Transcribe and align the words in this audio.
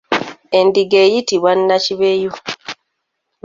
Endiga 0.59 0.97
eyitibwa 1.05 1.51
nnakibeyu. 1.59 2.31